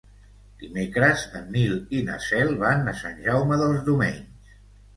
[0.61, 4.53] Dimecres en Nil i na Cel van a Sant Jaume dels Domenys.